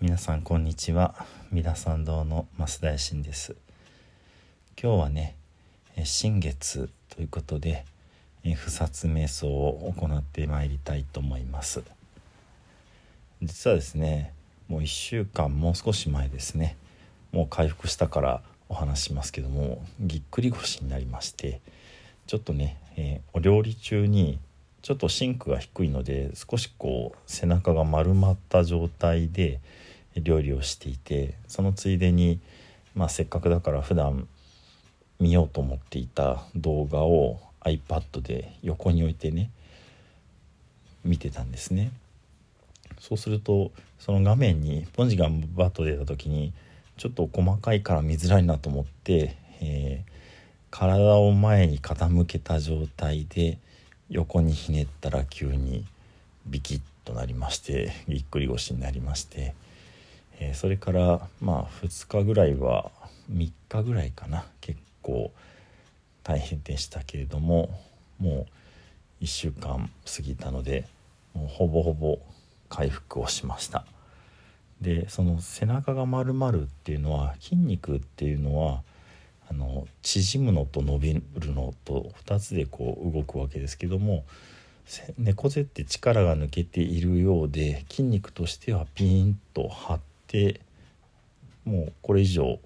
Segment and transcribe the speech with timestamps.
[0.00, 1.26] 皆さんこんにちは。
[1.50, 3.56] 三田参道の増田信です。
[4.80, 5.34] 今日はね
[6.04, 7.84] 新月ということで
[8.54, 11.82] 不殺瞑想を行ってまいりたいと思います。
[13.42, 14.32] 実はですね
[14.68, 16.76] もう1週間もう少し前ですね。
[17.32, 21.60] もう回復したからお話しますけどもぎっくり腰になりまして
[22.28, 24.38] ちょっとね、えー、お料理中に
[24.80, 29.58] ちょっとシンクが低いので少しこう背中が丸まった状態で
[30.16, 32.40] 料理をしていてそのついでに、
[32.94, 34.26] まあ、せっかくだから普段
[35.20, 39.50] 見ようと思っていた動画を iPad で横に置いてね
[41.04, 41.92] 見てたんですね。
[43.00, 46.52] そうするとその画面に文字がバッと出た時に
[46.96, 50.12] ちょっと細かいから見づらいなと思って、えー、
[50.70, 53.58] 体を前に傾けた状態で
[54.10, 55.84] 横にひねったら急に
[56.46, 59.54] ビキッとなりましてぎっくり腰になりまして、
[60.40, 62.90] えー、それからまあ2日ぐらいは
[63.32, 64.44] 3日ぐらいかな。
[64.60, 65.32] 結構
[66.22, 67.70] 大変でしたけれども
[68.18, 68.46] も
[69.20, 70.86] う1週間過ぎたので
[71.34, 72.18] もうほぼほぼ
[72.68, 73.84] 回復をしました。
[74.80, 78.82] でその背中が丸々っていうのは筋肉っていうのは
[79.50, 84.24] あの縮むのと伸びるのと2つでこう動くわけですけども
[85.18, 90.60] 猫背って力が抜けているようで筋肉としてはピーンと張って
[91.64, 92.60] もうこれ以上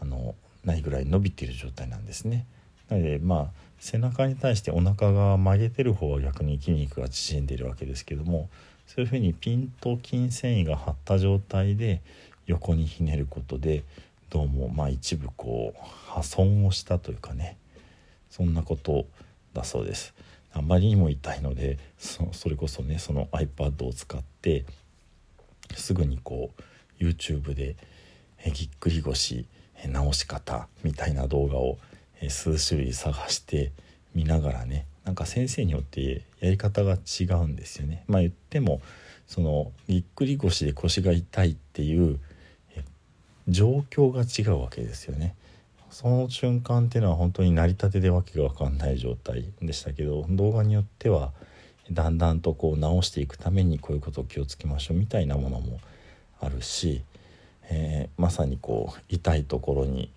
[0.00, 2.46] あのないぐらい伸びている状態なんですね。
[2.88, 8.48] なのでまあ背中に対してお腹が曲げてる方は逆に筋肉が縮んでいるわけですけども
[8.86, 12.02] そういうふうにピンと筋繊維が張った状態で
[12.46, 13.84] 横にひねることで
[14.28, 17.56] どうもまあ一部こう破損をしたというかね
[18.30, 19.06] そんなこと
[19.54, 20.12] だそうです
[20.52, 24.64] あまりにも痛いのでそれこそねその iPad を使って
[25.74, 26.50] すぐにこ
[27.00, 27.76] う YouTube で
[28.52, 29.46] ぎっくり腰
[29.88, 31.78] 直し方みたいな動画を
[32.28, 33.72] 数種類探して
[34.14, 38.04] 見ながらねなんか先生によってやり方が違うんですよね。
[38.06, 38.80] まあ言っても
[39.26, 42.18] そのぎっくり腰で腰が痛いっていう
[43.48, 45.34] 状況が違うわけですよね。
[45.90, 51.32] その瞬間っていうのは本当に成り立てでわけが分かんない状態でしたけど動画によっては
[51.90, 55.80] だんだんとこう直していくためにこういうことを気をつけましょうみたいなものも
[56.40, 57.02] あるし、
[57.70, 60.10] えー、まさにこう痛いところに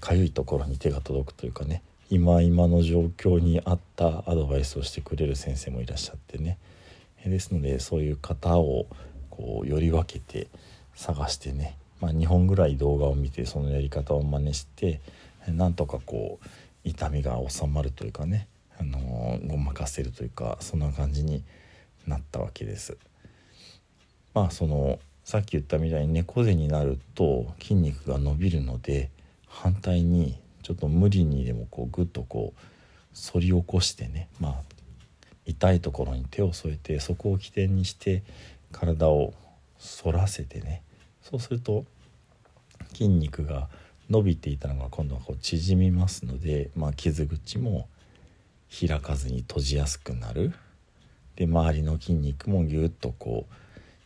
[0.00, 6.58] かゆいところに手が届くというかね今今の状況に合ったアドバイスをしてくれる先生もいらっしゃってね。
[7.24, 8.86] ですのでそういう方を
[9.30, 10.48] こうより分けて
[10.94, 15.00] 探してねまあ、2本ぐらい動画を見てそのやり方を真似して
[15.46, 16.46] なんとかこう
[16.84, 18.48] 痛みが収まるというかね、
[18.82, 21.44] あの、ごまかせるというかそんな感じに
[22.06, 22.96] なったわけです。
[24.34, 29.10] まあそのさっき言ったみたいに猫背になると筋肉が伸びるので
[29.46, 32.60] 反対にちょっと無理にでもこうグッとこう
[33.32, 34.54] 反り起こしてねまあ
[35.44, 38.22] 痛いところに手を添えてそこを起点にして
[38.72, 39.34] 体を
[40.02, 40.82] 反らせてね
[41.22, 41.84] そうすると
[42.92, 43.68] 筋肉が
[44.10, 47.88] 伸びていたのが今度はこう縮みますので、まあ、傷口も
[48.72, 50.52] 開かずに閉じやすくなる
[51.36, 53.46] で周りの筋肉もぎゅっとこ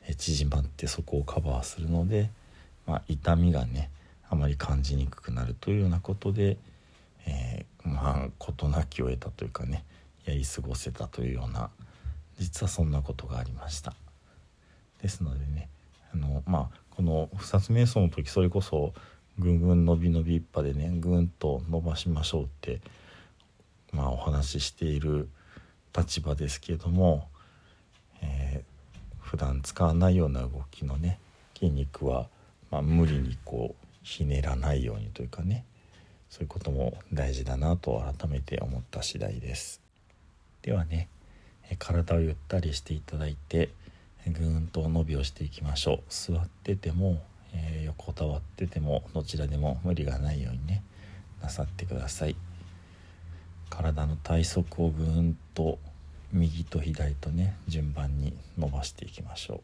[0.08, 2.30] う縮まってそこをカバーするので、
[2.86, 3.90] まあ、痛みがね
[4.28, 6.56] あまり感じにくくなるというようなことで、
[7.26, 9.84] えー、まあ事なきを得たというかね
[10.24, 11.70] やり過ごせたというような
[12.38, 13.94] 実はそんなことがありました。
[15.00, 15.68] ですのでね
[16.12, 18.94] あのまあこの不殺瞑想の時それこそ
[19.38, 22.80] ぐんぐん伸び伸び一派でねぐんと伸ばしましょうって
[23.96, 25.28] まあお話ししている
[25.96, 27.28] 立場ですけども、
[28.22, 31.18] えー、普段使わないような動きのね
[31.54, 32.28] 筋肉は、
[32.70, 35.64] まあ、無理にこうひねらないようにというかね
[36.28, 39.80] そういうことも大事だなと改めて思った次第です。
[40.60, 41.08] ではね
[41.78, 43.70] 体をゆったりしていただいて
[44.26, 47.22] ぐーんと伸びをしていきましょう座ってても、
[47.54, 50.82] えー、横たわっててもどちらでも無理がないようにね
[51.40, 52.36] なさってください
[53.70, 55.78] 体の体側をぐーんと
[56.32, 59.62] 右と左とね順番に伸ばしていきましょ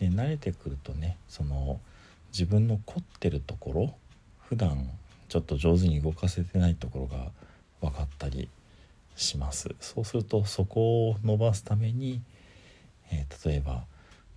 [0.00, 0.04] う。
[0.04, 1.78] で慣れてくるとねその
[2.32, 3.94] 自分の凝ってるところ
[4.48, 4.88] 普段
[5.28, 7.30] ちょっと上手に動かせてないところが
[7.80, 8.48] 分かったり
[9.16, 9.74] します。
[9.80, 12.20] そうするとそこを伸ばすために、
[13.10, 13.84] えー、例えば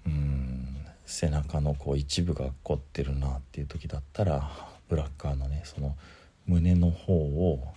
[0.06, 4.50] うん背中のこう一部が凝ってるなっていう時だったら
[4.90, 5.96] ブラッカーのねその
[6.48, 7.74] 胸の方を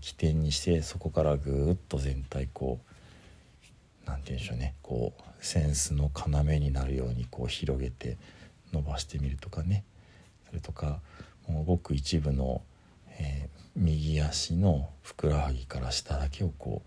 [0.00, 2.92] 起点にしてそこからぐーっと全体こう
[4.06, 4.74] 何て言うんでしょうね。
[4.82, 8.16] こうセンスの要になるようにこう広げて
[8.72, 9.84] 伸ばしてみるとかね。
[10.48, 11.00] それとか
[11.48, 12.62] もうごく一部の、
[13.18, 16.82] えー、右足のふくらはぎから下だけをこ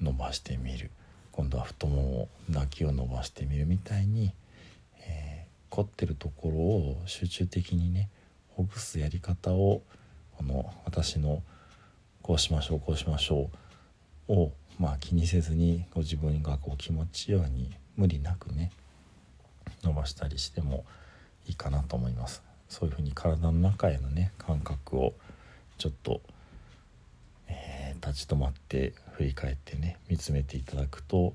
[0.00, 0.90] う伸ばしてみる。
[1.32, 4.32] 今度は太ももだけを伸ばしてみるみたいに、
[5.06, 8.10] えー、凝ってるところを集中的にね
[8.48, 9.82] ほぐすやり方を
[10.40, 11.42] この私の
[12.22, 13.50] こうしましょうこうしましょ
[14.26, 18.70] うをまあ気にせずにご自分がこう気持ちように無理なくね
[19.84, 20.86] 伸ばしたりしても
[21.46, 22.42] いいかなと思います。
[22.70, 25.12] そういうふうに体の中へのね感覚を
[25.76, 26.22] ちょっと、
[27.46, 31.34] えー、立ち止まって振り返ってね見つめていただくと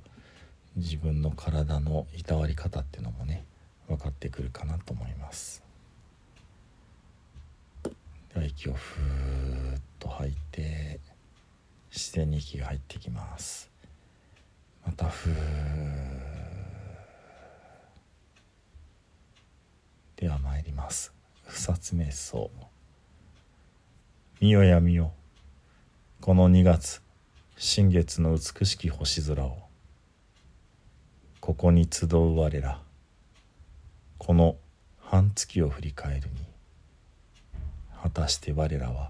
[0.77, 3.45] 自分の体のいたわり方っていうのもね
[3.87, 5.64] 分かってくるかなと思います。
[8.43, 10.99] 息をふーっと吐いて
[11.91, 13.69] 自然に息が入ってきます。
[14.85, 15.33] またふー
[20.17, 21.13] では参ります。
[21.45, 22.49] 不殺瞑想
[24.41, 25.11] 見よや見よ。
[26.21, 27.01] この2月
[27.57, 29.57] 新月の美しき星空を。
[31.39, 32.81] ここに集う我ら。
[34.17, 34.57] この
[34.99, 36.54] 半月を振り返るに。
[38.05, 39.09] 果たして我らは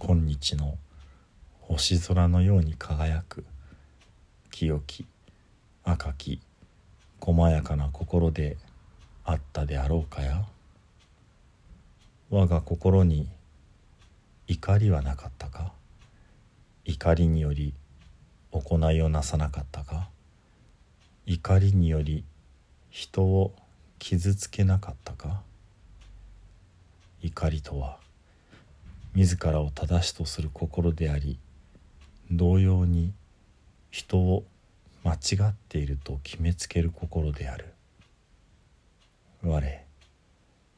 [0.00, 0.76] 今日の
[1.60, 3.44] 星空のように輝く
[4.50, 5.06] 清き
[5.84, 6.40] 赤き
[7.20, 8.56] 細やかな心で
[9.24, 10.44] あったであろうかや？
[12.28, 13.28] 我が心に
[14.48, 15.70] 怒りはなかったか？
[16.84, 17.72] 怒りにより
[18.50, 20.08] 行いをなさなかったか？
[21.24, 22.24] 怒りにより
[22.90, 23.54] 人を
[24.00, 25.42] 傷つけなかったか？
[27.22, 27.98] 怒りとは
[29.14, 31.38] 自らを正しとする心であり
[32.30, 33.12] 同様に
[33.90, 34.44] 人を
[35.02, 37.72] 間違っていると決めつける心である。
[39.42, 39.60] 我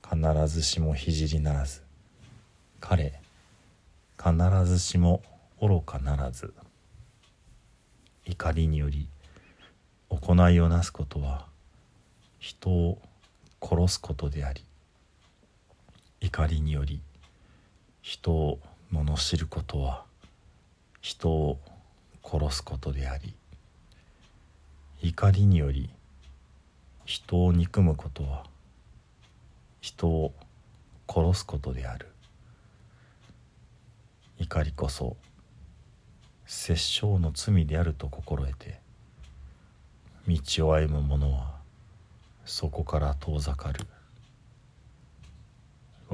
[0.09, 1.83] 必ずしも聖ならず。
[2.81, 3.13] 彼
[4.17, 4.33] 必
[4.65, 5.23] ずしも
[5.61, 6.55] 愚かならず。
[8.25, 9.09] 怒りにより
[10.09, 11.47] 行いをなすことは
[12.39, 12.99] 人を
[13.61, 14.65] 殺すことであり
[16.23, 17.01] 怒りにより
[18.01, 18.61] 人を
[18.93, 20.05] 罵ることは
[21.01, 21.59] 人を
[22.25, 23.35] 殺すことであり
[25.03, 25.91] 怒りにより
[27.05, 28.45] 人を憎むことは
[29.81, 30.33] 人を
[31.09, 32.07] 殺すことである。
[34.39, 35.17] 怒りこそ
[36.47, 38.79] 殺生の罪であると心得て
[40.29, 41.57] 道を歩む者は
[42.45, 43.87] そこから遠ざかる。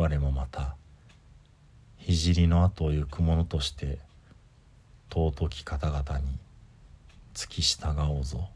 [0.01, 0.77] 我もまた
[2.09, 3.99] 聖の後を行く者として
[5.11, 6.39] 尊き方々に
[7.35, 8.49] 付き従おうぞ。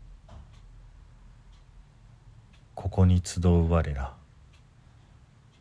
[2.76, 4.14] ここに集う我ら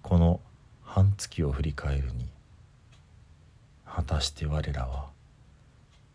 [0.03, 0.39] この
[0.83, 2.27] 半月を振り返るに
[3.83, 5.07] 果たして我らは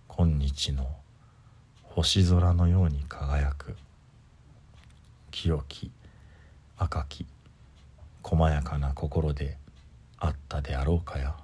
[0.06, 0.86] 今日の
[1.82, 3.74] 星空のように輝く。
[5.32, 5.90] 清き
[6.78, 7.26] 赤き
[8.28, 9.56] 細やかな心で
[10.18, 11.36] あったであろうかや。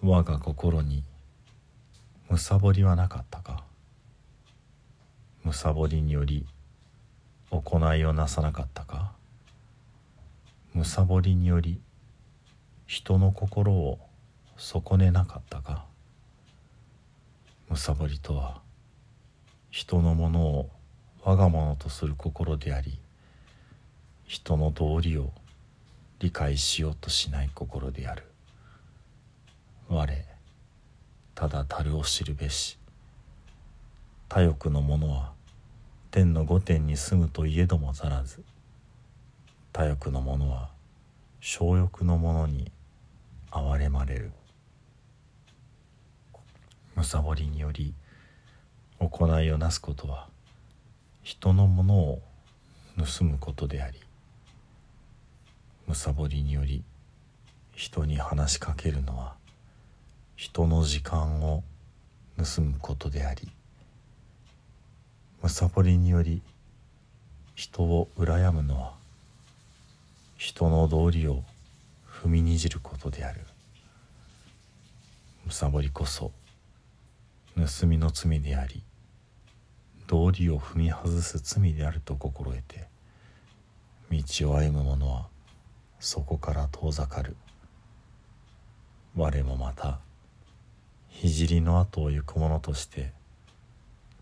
[0.00, 1.04] 我が心に
[2.30, 3.62] むさぼりはなかったか。
[5.44, 6.46] むさぼりにより
[7.50, 9.12] 行いをなさなかったか。
[10.72, 11.78] むさぼりにより
[12.86, 13.98] 人の心を
[14.56, 15.84] 損ねなかったか。
[17.68, 18.62] むさぼりとは
[19.70, 20.70] 人のものを
[21.22, 22.98] 我が物とする心であり
[24.26, 25.30] 人の道理を
[26.18, 28.24] 理解しようとしない心である。
[29.88, 30.24] 我
[31.36, 32.76] ただ樽を知るべし。
[34.28, 35.32] 他欲の者は
[36.10, 38.42] 天の御殿に住むといえどもざらず。
[39.72, 40.70] 他欲の者は
[41.40, 42.72] 小欲の者に
[43.52, 44.32] 憐れまれる。
[46.96, 47.94] むさぼりにより
[48.98, 50.26] 行いをなすことは
[51.22, 52.22] 人のものを
[52.98, 54.05] 盗むことであり。
[55.86, 56.82] むさぼりにより
[57.74, 59.34] 人に話しかけるのは
[60.36, 61.62] 人の時間を
[62.36, 63.48] 盗むことであり
[65.42, 66.42] むさぼりにより
[67.54, 68.94] 人を羨むのは
[70.36, 71.42] 人の道理を
[72.06, 73.40] 踏みにじることである。
[75.46, 76.32] むさぼりこそ
[77.54, 78.82] 盗みの罪であり
[80.08, 82.88] 道理を踏み外す罪であると心得て
[84.10, 85.28] 道を歩む者は
[86.00, 87.36] そこから遠ざかる。
[89.16, 89.98] 我もまた
[91.10, 93.12] 聖の後を行く者として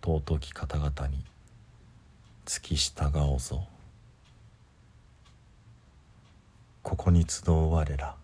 [0.02, 1.25] 尊き方々に
[2.45, 3.66] 付き従おうぞ。
[6.85, 8.14] ここに集う我ら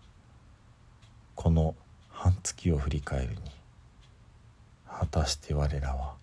[1.35, 1.75] この
[2.09, 3.37] 半月を振り返るに
[4.87, 6.13] 果たして我らは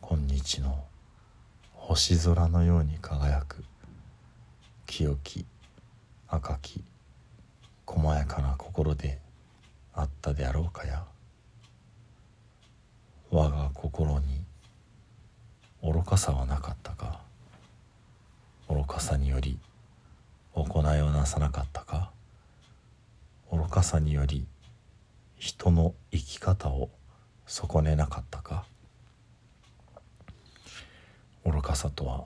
[0.00, 0.84] 今日の
[1.74, 3.62] 星空のように輝く
[4.86, 5.46] 清き
[6.34, 6.82] 赤き
[7.84, 9.18] 細やかな心で
[9.92, 11.04] あったであろうかや。
[13.30, 14.42] 我が心に
[15.82, 17.20] 愚かさはなかったか。
[18.66, 19.58] 愚かさにより
[20.54, 22.10] 行いをなさなかったか。
[23.52, 24.46] 愚かさにより
[25.38, 26.88] 人の生き方を
[27.46, 28.64] 損ねなかったか。
[31.44, 32.24] 愚かさとは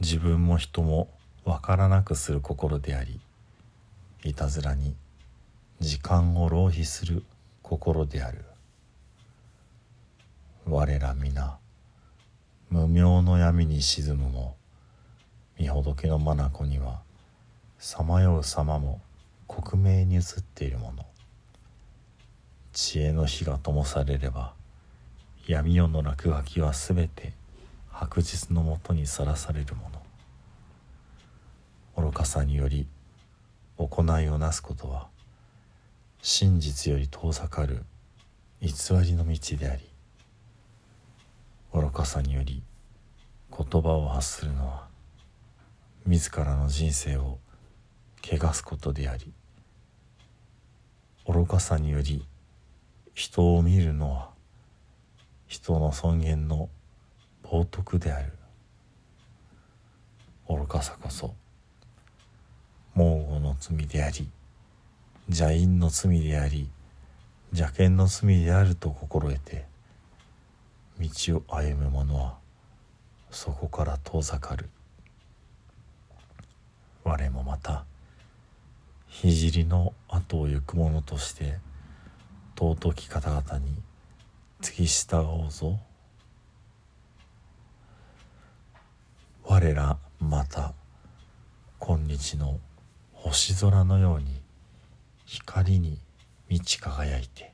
[0.00, 1.10] 自分も人も
[1.48, 3.18] 分からなくする心であり
[4.22, 4.94] いたずらに
[5.80, 7.24] 時間を浪費する
[7.62, 8.44] 心である。
[10.66, 11.56] 我ら皆
[12.68, 14.56] 無明の闇に沈むも
[15.58, 17.00] 御仏の眼には
[17.78, 19.00] さまよう様も
[19.46, 20.22] 克明に映っ
[20.54, 21.06] ているもの。
[22.74, 24.52] 知恵の火が灯されれば
[25.46, 27.32] 闇夜の落書きはすべて
[27.90, 30.07] 白日のもとにさらされるもの。
[31.98, 32.86] 愚かさにより
[33.76, 35.08] 行いをなすことは
[36.22, 37.84] 真実より遠ざかる
[38.62, 38.68] 偽
[39.02, 39.82] りの道であり
[41.74, 42.62] 愚かさにより
[43.50, 44.86] 言葉を発するのは
[46.06, 47.38] 自らの人生を
[48.22, 49.32] 汚すことであり
[51.26, 52.24] 愚かさにより
[53.12, 54.30] 人を見るのは
[55.48, 56.68] 人の尊厳の
[57.42, 58.32] 冒涜である。
[60.48, 61.34] 愚かさこそ
[62.98, 64.28] 猛虎の罪であり
[65.28, 66.68] 邪因の罪であり
[67.52, 69.66] 邪剣の罪であると心得て
[70.98, 72.38] 道を歩む者は
[73.30, 74.68] そこから遠ざかる。
[77.04, 77.84] 我もまた
[79.08, 81.58] 聖の後を行く者として
[82.58, 83.80] 尊き方々に
[84.60, 85.78] 付き従おうぞ。
[89.44, 90.74] 我らまた
[91.78, 92.58] 今日の
[93.28, 94.40] 星空のように
[95.26, 95.98] 光に
[96.48, 97.52] 満ち輝いて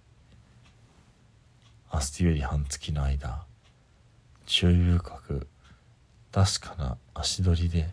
[1.92, 3.42] 明日より半月の間
[4.46, 5.48] 注意深く
[6.30, 7.88] 確かな足取りで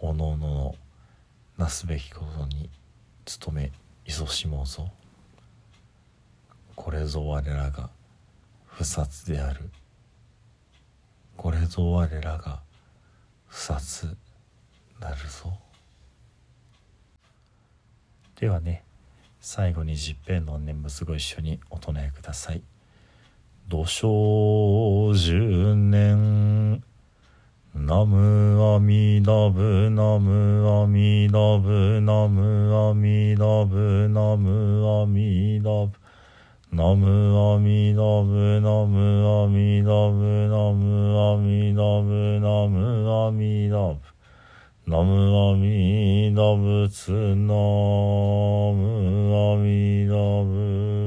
[0.00, 0.74] おのおのの
[1.56, 2.68] なすべきことに
[3.40, 3.70] 努め
[4.04, 4.90] 勤しもうぞ。
[6.74, 7.90] これぞ我らが
[8.66, 9.70] 不殺である。
[11.36, 12.60] これぞ我らが
[13.46, 14.16] 不殺
[14.98, 15.56] なるぞ。
[18.42, 18.82] ではね
[19.38, 22.62] 最後に十平の念仏ご一緒にお唱えください。
[23.68, 26.82] 土生十年
[27.72, 35.96] ナムアミダブナムアミダブナムアミダブナムアミダブ
[36.72, 44.11] ナムアミダブナムアミダブナムアミダブナムアミダブ。
[44.92, 47.54] ナムアミダブツナム
[49.54, 51.01] アミダブ